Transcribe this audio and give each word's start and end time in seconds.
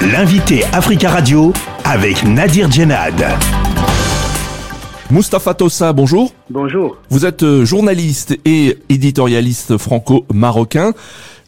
L'invité 0.00 0.62
Africa 0.72 1.08
Radio 1.08 1.52
avec 1.84 2.22
Nadir 2.24 2.70
Djenad. 2.70 3.20
Mustapha 5.10 5.54
Tossa, 5.54 5.92
bonjour. 5.92 6.32
Bonjour. 6.50 6.96
Vous 7.10 7.26
êtes 7.26 7.42
euh, 7.42 7.64
journaliste 7.64 8.38
et 8.44 8.76
éditorialiste 8.88 9.76
franco-marocain. 9.76 10.92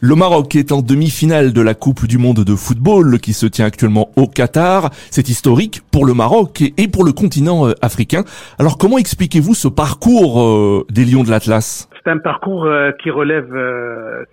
Le 0.01 0.15
Maroc 0.15 0.57
est 0.57 0.73
en 0.73 0.81
demi-finale 0.81 1.53
de 1.53 1.61
la 1.61 1.75
Coupe 1.75 2.05
du 2.07 2.17
monde 2.17 2.43
de 2.43 2.55
football 2.55 3.19
qui 3.19 3.31
se 3.31 3.45
tient 3.45 3.65
actuellement 3.65 4.09
au 4.17 4.27
Qatar. 4.27 4.89
C'est 5.11 5.29
historique 5.29 5.81
pour 5.89 6.05
le 6.05 6.13
Maroc 6.13 6.61
et 6.75 6.89
pour 6.89 7.05
le 7.05 7.13
continent 7.13 7.69
euh, 7.69 7.71
africain. 7.81 8.25
Alors 8.59 8.77
comment 8.77 8.97
expliquez-vous 8.97 9.53
ce 9.53 9.69
parcours 9.69 10.41
euh, 10.41 10.85
des 10.89 11.05
Lions 11.05 11.23
de 11.23 11.29
l'Atlas? 11.29 11.87
C'est 12.03 12.11
un 12.11 12.17
parcours 12.17 12.67
qui 13.01 13.11
relève, 13.11 13.53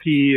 si 0.03 0.33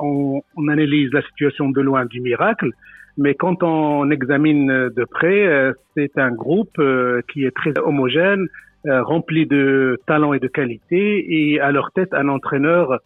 on, 0.00 0.40
on 0.56 0.68
analyse 0.68 1.10
la 1.12 1.22
situation 1.22 1.70
de 1.70 1.80
loin 1.80 2.06
du 2.06 2.20
miracle, 2.20 2.70
mais 3.18 3.34
quand 3.34 3.62
on 3.62 4.10
examine 4.10 4.68
de 4.68 5.04
près, 5.04 5.46
euh, 5.46 5.72
c'est 5.94 6.16
un 6.16 6.30
groupe 6.30 6.78
euh, 6.78 7.20
qui 7.30 7.44
est 7.44 7.54
très 7.54 7.72
homogène, 7.78 8.46
euh, 8.86 9.02
rempli 9.02 9.44
de 9.44 10.00
talent 10.06 10.32
et 10.32 10.38
de 10.38 10.46
qualité, 10.46 11.26
et 11.28 11.60
à 11.60 11.72
leur 11.72 11.90
tête 11.90 12.14
un 12.14 12.28
entraîneur 12.28 13.00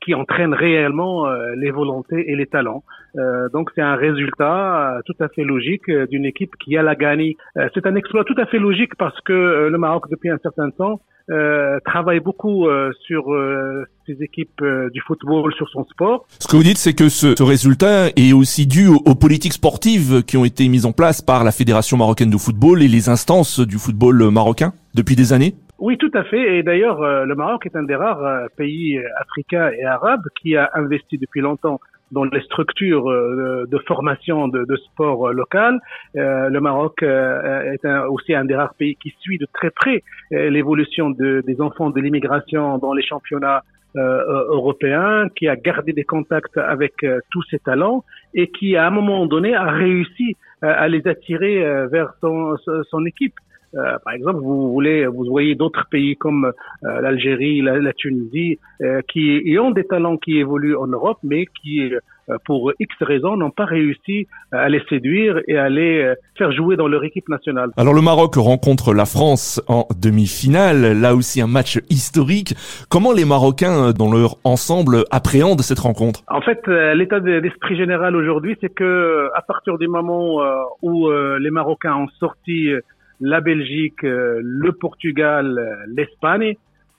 qui 0.00 0.14
entraîne 0.14 0.52
réellement 0.52 1.30
les 1.56 1.70
volontés 1.70 2.30
et 2.30 2.36
les 2.36 2.46
talents. 2.46 2.82
donc 3.52 3.70
c'est 3.74 3.82
un 3.82 3.94
résultat 3.94 5.00
tout 5.06 5.14
à 5.20 5.28
fait 5.28 5.44
logique 5.44 5.90
d'une 6.10 6.24
équipe 6.24 6.56
qui 6.56 6.76
a 6.76 6.82
la 6.82 6.94
gagne. 6.96 7.34
c'est 7.74 7.86
un 7.86 7.94
exploit 7.94 8.24
tout 8.24 8.34
à 8.36 8.46
fait 8.46 8.58
logique 8.58 8.94
parce 8.96 9.20
que 9.20 9.68
le 9.68 9.78
Maroc 9.78 10.10
depuis 10.10 10.30
un 10.30 10.38
certain 10.38 10.70
temps 10.70 11.00
euh, 11.30 11.78
travaille 11.84 12.18
beaucoup 12.18 12.66
euh, 12.66 12.90
sur 13.06 13.32
euh, 13.32 13.84
ses 14.04 14.20
équipes 14.20 14.64
du 14.92 15.00
football, 15.06 15.54
sur 15.54 15.68
son 15.68 15.84
sport. 15.84 16.26
Ce 16.40 16.48
que 16.48 16.56
vous 16.56 16.64
dites, 16.64 16.78
c'est 16.78 16.94
que 16.94 17.08
ce, 17.08 17.36
ce, 17.38 17.42
résultat 17.44 18.08
est 18.16 18.32
aussi 18.32 18.66
dû 18.66 18.88
aux, 18.88 19.14
politiques 19.14 19.52
sportives 19.52 20.24
qui 20.24 20.36
ont 20.36 20.44
été 20.44 20.66
mises 20.66 20.86
en 20.86 20.92
place 20.92 21.22
par 21.22 21.44
la 21.44 21.52
Fédération 21.52 21.96
marocaine 21.96 22.30
de 22.30 22.36
football 22.36 22.82
et 22.82 22.88
les 22.88 23.08
instances 23.08 23.60
du 23.60 23.78
football 23.78 24.28
marocain 24.30 24.72
depuis 24.94 25.14
des 25.14 25.32
années 25.32 25.54
oui, 25.80 25.98
tout 25.98 26.10
à 26.14 26.24
fait. 26.24 26.58
Et 26.58 26.62
d'ailleurs, 26.62 27.00
le 27.26 27.34
Maroc 27.34 27.66
est 27.66 27.74
un 27.74 27.82
des 27.82 27.94
rares 27.94 28.48
pays 28.56 29.00
africains 29.16 29.70
et 29.70 29.84
arabes 29.84 30.26
qui 30.40 30.56
a 30.56 30.70
investi 30.74 31.18
depuis 31.18 31.40
longtemps 31.40 31.80
dans 32.12 32.24
les 32.24 32.40
structures 32.42 33.10
euh, 33.10 33.66
de, 33.68 33.78
formation 33.78 34.48
de, 34.48 34.76
sport 34.76 35.28
euh, 35.28 35.32
local. 35.32 35.80
Euh, 36.16 36.48
le 36.48 36.60
Maroc 36.60 37.02
est 37.02 37.86
aussi 38.08 38.34
un 38.34 38.44
des 38.44 38.54
rares 38.54 38.74
pays 38.74 38.96
qui 38.96 39.14
suit 39.20 39.38
de 39.38 39.46
très 39.52 39.70
près 39.70 40.02
l'évolution 40.30 41.10
de, 41.10 41.42
des 41.46 41.60
enfants 41.60 41.90
de 41.90 42.00
l'immigration 42.00 42.78
dans 42.78 42.92
les 42.92 43.02
championnats 43.02 43.62
européens, 43.96 45.26
qui 45.34 45.48
a 45.48 45.56
gardé 45.56 45.92
des 45.92 46.04
contacts 46.04 46.56
avec 46.56 46.94
tous 47.30 47.42
ces 47.50 47.58
talents 47.58 48.04
et 48.34 48.48
qui, 48.48 48.76
à 48.76 48.86
un 48.86 48.90
moment 48.90 49.26
donné, 49.26 49.56
a 49.56 49.68
réussi 49.68 50.36
à 50.62 50.86
les 50.86 51.08
attirer 51.08 51.86
vers 51.88 52.14
son 52.20 53.06
équipe. 53.06 53.34
Euh, 53.74 53.98
par 54.04 54.14
exemple, 54.14 54.40
vous 54.40 54.72
voulez, 54.72 55.06
vous 55.06 55.24
voyez 55.24 55.54
d'autres 55.54 55.86
pays 55.90 56.16
comme 56.16 56.52
euh, 56.84 57.00
l'Algérie, 57.00 57.60
la, 57.60 57.92
Tunisie, 57.92 58.58
euh, 58.82 59.00
qui 59.08 59.56
ont 59.60 59.70
des 59.70 59.84
talents 59.84 60.16
qui 60.16 60.38
évoluent 60.38 60.76
en 60.76 60.86
Europe, 60.86 61.18
mais 61.22 61.46
qui, 61.46 61.92
pour 62.46 62.72
X 62.78 62.94
raisons, 63.00 63.36
n'ont 63.36 63.50
pas 63.50 63.64
réussi 63.64 64.26
à 64.52 64.68
les 64.68 64.80
séduire 64.88 65.40
et 65.46 65.56
à 65.58 65.68
les 65.68 66.14
faire 66.38 66.52
jouer 66.52 66.76
dans 66.76 66.88
leur 66.88 67.04
équipe 67.04 67.28
nationale. 67.28 67.70
Alors 67.76 67.94
le 67.94 68.00
Maroc 68.00 68.36
rencontre 68.36 68.94
la 68.94 69.04
France 69.04 69.62
en 69.68 69.86
demi-finale, 70.00 70.98
là 71.00 71.14
aussi 71.14 71.40
un 71.40 71.46
match 71.46 71.78
historique. 71.90 72.54
Comment 72.88 73.12
les 73.12 73.24
Marocains, 73.24 73.92
dans 73.92 74.12
leur 74.12 74.36
ensemble, 74.44 75.04
appréhendent 75.10 75.60
cette 75.60 75.80
rencontre? 75.80 76.22
En 76.28 76.40
fait, 76.40 76.66
l'état 76.66 77.20
d'esprit 77.20 77.76
général 77.76 78.16
aujourd'hui, 78.16 78.56
c'est 78.60 78.72
que 78.72 79.28
à 79.34 79.42
partir 79.42 79.76
du 79.78 79.88
moment 79.88 80.40
où 80.82 81.10
les 81.10 81.50
Marocains 81.50 81.96
ont 81.96 82.08
sorti 82.20 82.70
la 83.20 83.40
Belgique, 83.40 84.04
euh, 84.04 84.40
le 84.42 84.72
Portugal, 84.72 85.58
euh, 85.58 85.74
l'Espagne. 85.88 86.56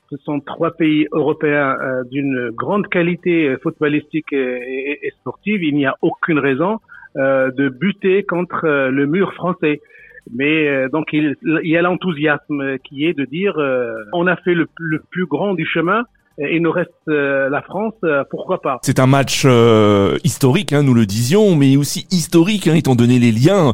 Ce 0.09 0.17
sont 0.17 0.39
trois 0.39 0.71
pays 0.71 1.07
européens 1.11 1.77
euh, 1.79 2.03
d'une 2.03 2.51
grande 2.51 2.87
qualité 2.87 3.55
footballistique 3.63 4.33
et, 4.33 5.11
sportive. 5.19 5.63
Il 5.63 5.75
n'y 5.75 5.85
a 5.85 5.95
aucune 6.01 6.39
raison 6.39 6.79
de 7.15 7.67
buter 7.67 8.23
contre 8.23 8.65
le 8.89 9.05
mur 9.05 9.33
français. 9.33 9.81
Mais 10.33 10.87
donc 10.89 11.11
il, 11.11 11.35
y 11.43 11.75
a 11.75 11.81
l'enthousiasme 11.81 12.77
qui 12.79 13.05
est 13.05 13.13
de 13.13 13.25
dire 13.25 13.57
on 14.13 14.27
a 14.27 14.37
fait 14.37 14.53
le, 14.53 14.67
plus 15.09 15.25
grand 15.25 15.53
du 15.53 15.65
chemin 15.65 16.03
il 16.37 16.61
nous 16.61 16.71
reste 16.71 16.91
euh, 17.09 17.49
la 17.49 17.61
France, 17.61 17.93
euh, 18.03 18.23
pourquoi 18.29 18.61
pas. 18.61 18.79
C'est 18.83 18.99
un 18.99 19.07
match 19.07 19.43
euh, 19.45 20.17
historique, 20.23 20.73
hein, 20.73 20.83
nous 20.83 20.93
le 20.93 21.05
disions, 21.05 21.55
mais 21.55 21.77
aussi 21.77 22.07
historique, 22.11 22.67
hein, 22.67 22.75
étant 22.75 22.95
donné 22.95 23.19
les 23.19 23.31
liens 23.31 23.73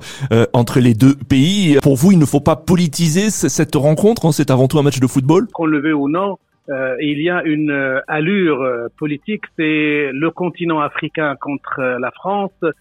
entre 0.53 0.79
les 0.79 0.93
deux 0.93 1.15
pays. 1.15 1.77
Pour 1.81 1.95
vous, 1.95 2.11
il 2.11 2.19
ne 2.19 2.25
faut 2.25 2.39
pas 2.39 2.55
politiser 2.55 3.29
cette 3.29 3.75
rencontre, 3.75 4.25
hein, 4.25 4.31
c'est 4.31 4.51
avant 4.51 4.67
tout 4.67 4.79
un 4.79 4.83
match 4.83 4.99
de 4.99 5.07
football? 5.07 5.47
Qu'on 5.53 5.65
le 5.65 5.79
veut 5.79 5.93
ou 5.93 6.09
non, 6.09 6.37
il 6.99 7.21
y 7.21 7.29
a 7.29 7.43
une 7.43 8.01
allure 8.07 8.65
politique, 8.97 9.43
c'est 9.57 10.11
le 10.11 10.29
continent 10.31 10.79
africain 10.79 11.35
contre 11.39 11.79
la 11.99 12.11
France, 12.11 12.51
euh, 12.63 12.71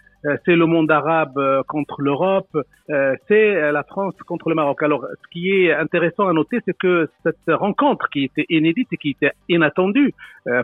c'est 0.45 0.57
le 0.57 0.67
monde 0.67 0.91
arabe 0.91 1.39
euh, 1.39 1.63
contre 1.67 2.03
l'Europe, 2.03 2.57
euh, 2.91 3.15
c'est 3.29 3.73
la 3.73 3.83
France 3.85 4.15
contre 4.27 4.49
le 4.49 4.55
Maroc. 4.55 4.83
Alors, 4.83 5.07
ce 5.11 5.29
qui 5.31 5.51
est 5.51 5.73
intéressant 5.73 6.29
à 6.29 6.33
noter, 6.33 6.59
c'est 6.65 6.77
que 6.77 7.09
cette 7.25 7.37
rencontre 7.49 8.09
qui 8.11 8.25
était 8.25 8.47
inédite 8.49 8.89
et 8.93 8.97
qui 8.97 9.11
était 9.11 9.33
inattendue 9.49 10.15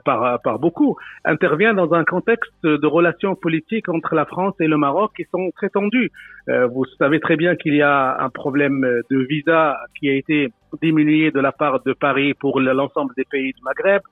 par, 0.05 0.41
par 0.43 0.61
beaucoup, 0.61 0.97
intervient 1.25 1.75
dans 1.75 1.93
un 1.93 2.05
contexte 2.05 2.63
de 2.63 2.87
relations 2.87 3.35
politiques 3.35 3.89
entre 3.89 4.15
la 4.15 4.25
France 4.25 4.55
et 4.61 4.69
le 4.69 4.77
Maroc 4.77 5.11
qui 5.17 5.25
sont 5.33 5.51
très 5.57 5.71
tendues. 5.71 6.13
Vous 6.47 6.85
savez 6.99 7.19
très 7.19 7.37
bien 7.37 7.57
qu'il 7.57 7.75
y 7.75 7.83
a 7.83 8.17
un 8.23 8.31
problème 8.31 9.03
de 9.11 9.19
visa 9.19 9.81
qui 9.99 10.09
a 10.09 10.15
été 10.15 10.53
diminué 10.81 11.31
de 11.31 11.41
la 11.41 11.53
part 11.53 11.83
de 11.83 11.93
Paris 11.93 12.35
pour 12.35 12.61
l'ensemble 12.61 13.13
des 13.17 13.25
pays 13.25 13.53
du 13.53 13.63
Maghreb. 13.63 14.03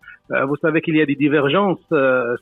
Vous 0.47 0.57
savez 0.57 0.81
qu'il 0.81 0.97
y 0.97 1.03
a 1.03 1.07
des 1.07 1.17
divergences 1.17 1.93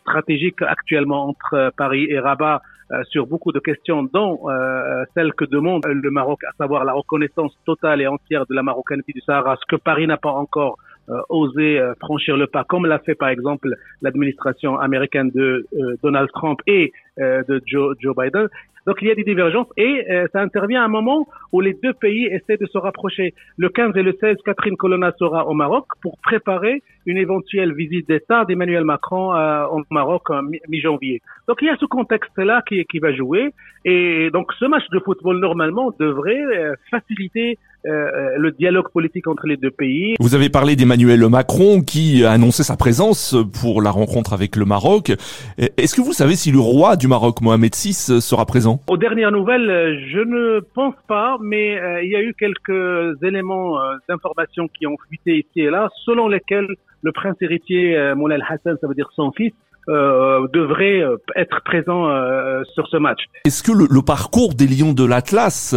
stratégiques 0.00 0.60
actuellement 0.62 1.28
entre 1.28 1.72
Paris 1.76 2.06
et 2.10 2.18
Rabat 2.18 2.60
euh, 2.90 3.04
sur 3.10 3.26
beaucoup 3.26 3.52
de 3.52 3.58
questions, 3.58 4.02
dont 4.02 4.48
euh, 4.48 5.04
celle 5.12 5.34
que 5.34 5.44
demande 5.44 5.84
le 5.84 6.10
Maroc, 6.10 6.42
à 6.44 6.52
savoir 6.56 6.86
la 6.86 6.94
reconnaissance 6.94 7.52
totale 7.66 8.00
et 8.00 8.06
entière 8.06 8.46
de 8.46 8.54
la 8.54 8.62
marocanité 8.62 9.12
du 9.12 9.20
Sahara, 9.20 9.56
ce 9.56 9.66
que 9.66 9.76
Paris 9.76 10.06
n'a 10.06 10.16
pas 10.16 10.30
encore 10.30 10.78
euh, 11.10 11.20
osé 11.28 11.78
franchir 12.00 12.38
le 12.38 12.46
pas, 12.46 12.64
comme 12.64 12.86
l'a 12.86 12.98
fait 12.98 13.14
par 13.14 13.28
exemple 13.28 13.74
l'administration 14.00 14.78
américaine 14.78 15.30
de 15.34 15.66
Donald 16.02 16.30
Trump 16.32 16.60
et 16.66 16.92
de 17.18 17.60
Joe, 17.66 17.96
Joe 18.00 18.14
Biden. 18.16 18.48
Donc 18.88 19.02
il 19.02 19.08
y 19.08 19.10
a 19.10 19.14
des 19.14 19.22
divergences 19.22 19.66
et 19.76 20.06
euh, 20.10 20.26
ça 20.32 20.40
intervient 20.40 20.80
à 20.80 20.86
un 20.86 20.88
moment 20.88 21.28
où 21.52 21.60
les 21.60 21.74
deux 21.74 21.92
pays 21.92 22.24
essaient 22.24 22.56
de 22.56 22.64
se 22.64 22.78
rapprocher. 22.78 23.34
Le 23.58 23.68
15 23.68 23.94
et 23.96 24.02
le 24.02 24.16
16, 24.18 24.38
Catherine 24.46 24.78
Colonna 24.78 25.12
sera 25.18 25.46
au 25.46 25.52
Maroc 25.52 25.84
pour 26.00 26.16
préparer 26.22 26.82
une 27.04 27.18
éventuelle 27.18 27.74
visite 27.74 28.08
d'État 28.08 28.46
d'Emmanuel 28.46 28.84
Macron 28.84 29.34
euh, 29.34 29.66
au 29.66 29.82
Maroc 29.90 30.30
en 30.30 30.40
mi-janvier. 30.68 31.20
Donc 31.48 31.58
il 31.60 31.66
y 31.66 31.70
a 31.70 31.76
ce 31.76 31.84
contexte-là 31.84 32.62
qui, 32.66 32.82
qui 32.86 32.98
va 32.98 33.12
jouer 33.12 33.52
et 33.84 34.30
donc 34.32 34.52
ce 34.58 34.64
match 34.64 34.84
de 34.90 35.00
football 35.00 35.38
normalement 35.38 35.94
devrait 36.00 36.42
euh, 36.42 36.74
faciliter 36.90 37.58
le 37.84 38.50
dialogue 38.50 38.90
politique 38.92 39.28
entre 39.28 39.46
les 39.46 39.56
deux 39.56 39.70
pays. 39.70 40.14
Vous 40.20 40.34
avez 40.34 40.50
parlé 40.50 40.76
d'Emmanuel 40.76 41.26
Macron 41.30 41.80
qui 41.80 42.22
a 42.22 42.32
annoncé 42.32 42.62
sa 42.62 42.76
présence 42.76 43.34
pour 43.62 43.80
la 43.80 43.90
rencontre 43.90 44.34
avec 44.34 44.56
le 44.56 44.66
Maroc. 44.66 45.12
Est-ce 45.56 45.94
que 45.94 46.02
vous 46.02 46.12
savez 46.12 46.34
si 46.34 46.50
le 46.50 46.58
roi 46.58 46.96
du 46.96 47.07
Maroc, 47.08 47.40
Mohamed 47.40 47.74
VI, 47.74 47.94
sera 48.20 48.44
présent. 48.46 48.80
Aux 48.86 48.96
dernières 48.96 49.32
nouvelles, 49.32 49.68
euh, 49.68 49.98
je 50.12 50.20
ne 50.20 50.60
pense 50.60 50.94
pas, 51.08 51.36
mais 51.40 51.78
euh, 51.80 52.02
il 52.02 52.10
y 52.10 52.16
a 52.16 52.22
eu 52.22 52.34
quelques 52.34 53.20
éléments 53.22 53.80
euh, 53.80 53.96
d'information 54.08 54.68
qui 54.68 54.86
ont 54.86 54.96
fuité 55.08 55.38
ici 55.38 55.60
et 55.60 55.70
là, 55.70 55.88
selon 56.04 56.28
lesquels 56.28 56.68
le 57.02 57.12
prince 57.12 57.36
héritier 57.40 58.12
Moulay 58.16 58.38
Hassan, 58.48 58.76
ça 58.80 58.88
veut 58.88 58.94
dire 58.94 59.08
son 59.14 59.30
fils, 59.32 59.52
euh, 59.88 60.46
devrait 60.52 61.00
euh, 61.00 61.16
être 61.34 61.62
présent 61.64 62.10
euh, 62.10 62.62
sur 62.74 62.88
ce 62.88 62.98
match. 62.98 63.20
Est-ce 63.46 63.62
que 63.62 63.72
le, 63.72 64.02
parcours 64.02 64.52
des 64.52 64.66
Lions 64.66 64.92
de 64.92 65.02
l'Atlas 65.02 65.74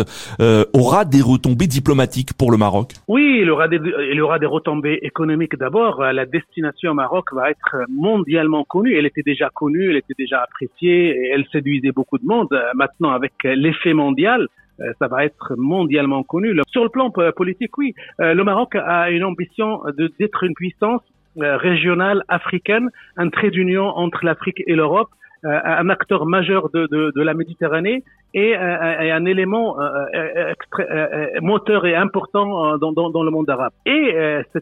aura 0.73 1.05
des 1.05 1.21
retombées 1.21 1.67
diplomatiques 1.67 2.33
pour 2.33 2.51
le 2.51 2.57
Maroc? 2.57 2.91
Oui, 3.07 3.39
il 3.41 3.49
aura 3.49 3.69
des, 3.69 3.79
il 4.11 4.21
aura 4.21 4.37
des 4.37 4.45
retombées 4.47 4.99
économiques 5.01 5.55
d'abord. 5.55 6.01
La 6.01 6.25
destination 6.25 6.93
Maroc 6.93 7.33
va 7.33 7.51
être 7.51 7.77
mondialement 7.87 8.65
connue. 8.65 8.97
Elle 8.97 9.05
était 9.05 9.23
déjà 9.25 9.49
connue, 9.49 9.91
elle 9.91 9.97
était 9.97 10.15
déjà 10.17 10.41
appréciée, 10.41 11.09
et 11.09 11.31
elle 11.33 11.45
séduisait 11.51 11.91
beaucoup 11.91 12.17
de 12.17 12.25
monde. 12.25 12.49
Maintenant, 12.75 13.11
avec 13.11 13.33
l'effet 13.43 13.93
mondial, 13.93 14.47
ça 14.99 15.07
va 15.07 15.23
être 15.23 15.53
mondialement 15.57 16.23
connu. 16.23 16.53
Sur 16.69 16.83
le 16.83 16.89
plan 16.89 17.11
politique, 17.11 17.77
oui, 17.77 17.93
le 18.19 18.43
Maroc 18.43 18.75
a 18.75 19.09
une 19.09 19.23
ambition 19.23 19.83
d'être 20.19 20.43
une 20.43 20.53
puissance 20.53 21.01
euh, 21.01 21.05
régionale 21.37 22.23
africaine, 22.27 22.89
un 23.17 23.29
trait 23.29 23.51
d'union 23.51 23.85
entre 23.85 24.25
l'Afrique 24.25 24.63
et 24.67 24.75
l'Europe. 24.75 25.09
un 25.43 25.89
acteur 25.89 26.25
majeur 26.25 26.69
de, 26.69 26.87
de, 26.87 27.11
de 27.15 27.21
la 27.23 27.33
Méditerranée 27.33 28.03
et, 28.33 28.51
et 28.51 29.11
un 29.11 29.25
élément 29.25 29.77
moteur 31.41 31.85
et 31.85 31.95
important 31.95 32.77
dans, 32.77 32.91
dans, 32.91 33.09
dans, 33.09 33.23
le 33.23 33.31
monde 33.31 33.49
arabe. 33.49 33.71
Et 33.85 34.15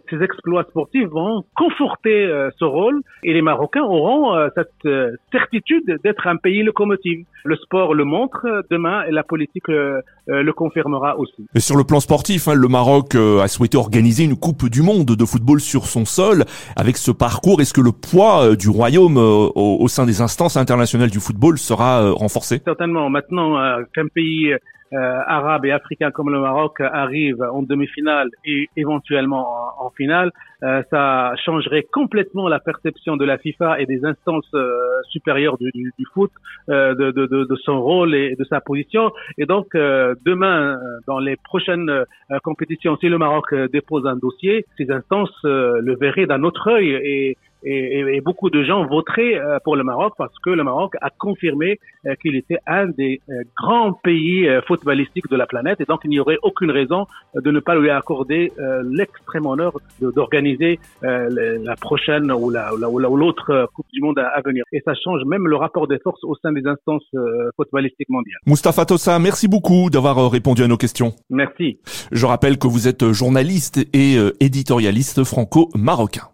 ces 0.09 0.23
exploits 0.23 0.63
sportifs 0.63 1.07
vont 1.09 1.43
conforter 1.55 2.27
ce 2.57 2.65
rôle 2.65 3.01
et 3.23 3.33
les 3.33 3.41
Marocains 3.41 3.83
auront 3.83 4.35
cette 4.55 4.93
certitude 5.31 5.99
d'être 6.03 6.27
un 6.27 6.37
pays 6.37 6.63
locomotive. 6.63 7.25
Le 7.45 7.55
sport 7.55 7.93
le 7.93 8.03
montre 8.03 8.45
demain 8.69 9.03
et 9.03 9.11
la 9.11 9.23
politique 9.23 9.67
le 9.67 10.51
confirmera 10.51 11.17
aussi. 11.17 11.45
Et 11.55 11.59
sur 11.59 11.77
le 11.77 11.83
plan 11.83 11.99
sportif, 11.99 12.47
hein, 12.47 12.55
le 12.55 12.67
Maroc 12.67 13.15
a 13.15 13.47
souhaité 13.47 13.77
organiser 13.77 14.23
une 14.23 14.35
Coupe 14.35 14.69
du 14.69 14.81
Monde 14.81 15.05
de 15.05 15.25
football 15.25 15.59
sur 15.59 15.85
son 15.85 16.05
sol. 16.05 16.45
Avec 16.75 16.97
ce 16.97 17.11
parcours, 17.11 17.61
est-ce 17.61 17.73
que 17.73 17.81
le 17.81 17.91
poids 17.91 18.55
du 18.55 18.69
Royaume 18.69 19.17
au, 19.17 19.87
sein 19.87 20.05
des 20.05 20.21
instances 20.21 20.57
internationales 20.57 21.09
du 21.09 21.19
football 21.19 21.57
sera 21.57 22.11
renforcé? 22.11 22.61
Certainement. 22.65 23.09
Maintenant 23.09 23.58
qu'un 23.93 24.07
pays 24.07 24.55
euh, 24.91 25.19
arabes 25.27 25.65
et 25.65 25.71
africains 25.71 26.09
comme 26.09 26.31
le 26.31 26.39
Maroc 26.39 26.81
arrivent 26.81 27.43
en 27.43 27.61
demi-finale 27.61 28.29
et 28.43 28.69
éventuellement 28.75 29.47
en, 29.79 29.91
finale, 29.91 30.31
euh, 30.63 30.81
ça 30.89 31.33
changerait 31.45 31.83
complètement 31.83 32.47
la 32.47 32.59
perception 32.59 33.15
de 33.15 33.23
la 33.23 33.37
FIFA 33.37 33.81
et 33.81 33.85
des 33.85 34.03
instances 34.03 34.49
euh, 34.55 34.71
supérieures 35.09 35.57
du, 35.57 35.69
du, 35.73 35.93
du 35.97 36.05
foot, 36.13 36.31
euh, 36.69 36.95
de, 36.95 37.11
de, 37.11 37.27
de, 37.27 37.55
son 37.57 37.81
rôle 37.81 38.15
et 38.15 38.35
de 38.35 38.43
sa 38.45 38.61
position. 38.61 39.11
Et 39.37 39.45
donc 39.45 39.67
demain, 39.75 40.77
dans 41.05 41.19
les 41.19 41.35
prochaines 41.35 42.05
compétitions, 42.43 42.97
si 42.97 43.09
le 43.09 43.17
Maroc 43.17 43.53
dépose 43.71 44.07
un 44.07 44.15
dossier, 44.15 44.65
ces 44.77 44.89
instances 44.91 45.37
le 45.43 45.95
verraient 45.95 46.25
d'un 46.25 46.43
autre 46.43 46.67
œil 46.69 46.93
et 47.03 47.37
et, 47.63 47.99
et, 48.15 48.21
beaucoup 48.21 48.49
de 48.49 48.63
gens 48.63 48.85
voteraient 48.85 49.35
euh, 49.35 49.59
pour 49.63 49.75
le 49.75 49.83
Maroc 49.83 50.13
parce 50.17 50.33
que 50.43 50.49
le 50.49 50.63
Maroc 50.63 50.93
a 51.01 51.09
confirmé 51.09 51.79
euh, 52.05 52.15
qu'il 52.21 52.35
était 52.35 52.59
un 52.65 52.87
des 52.87 53.21
euh, 53.29 53.43
grands 53.57 53.93
pays 53.93 54.47
footballistiques 54.67 55.29
de 55.29 55.35
la 55.35 55.45
planète 55.45 55.81
et 55.81 55.85
donc 55.85 56.01
il 56.03 56.09
n'y 56.09 56.19
aurait 56.19 56.37
aucune 56.43 56.71
raison 56.71 57.05
de 57.35 57.51
ne 57.51 57.59
pas 57.59 57.75
lui 57.75 57.89
accorder 57.89 58.51
l'extrême 58.83 59.45
honneur 59.45 59.73
d'organiser 60.01 60.79
la 61.01 61.75
prochaine 61.75 62.31
ou 62.31 62.49
la 62.49 62.73
ou 62.73 63.17
l'autre 63.17 63.69
Coupe 63.73 63.85
du 63.91 64.01
Monde 64.01 64.19
à, 64.19 64.41
venir. 64.41 64.63
Et 64.71 64.81
ça 64.85 64.93
change 64.95 65.23
même 65.25 65.47
le 65.47 65.55
rapport 65.55 65.87
des 65.87 65.99
forces 65.99 66.23
au 66.23 66.35
sein 66.35 66.51
des 66.51 66.65
instances 66.65 67.05
footballistiques 67.55 68.09
mondiales. 68.09 68.39
Moustapha 68.45 68.85
Tossa, 68.85 69.19
merci 69.19 69.47
beaucoup 69.47 69.89
d'avoir 69.89 70.31
répondu 70.31 70.63
à 70.63 70.67
nos 70.67 70.77
questions. 70.77 71.13
Merci. 71.29 71.79
Je 72.11 72.25
rappelle 72.25 72.57
que 72.57 72.67
vous 72.67 72.87
êtes 72.87 73.11
journaliste 73.11 73.79
et 73.93 74.17
éditorialiste 74.39 75.23
franco-marocain. 75.23 76.29